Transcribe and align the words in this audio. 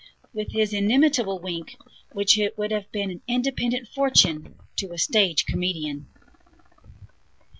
With 0.33 0.51
his 0.53 0.73
inimitable 0.73 1.37
wink, 1.37 1.75
which 2.11 2.39
would 2.57 2.71
have 2.71 2.91
been 2.91 3.11
an 3.11 3.21
independent 3.27 3.87
fortune 3.87 4.55
to 4.77 4.91
a 4.93 4.97
stage 4.97 5.45
comedian. 5.45 6.07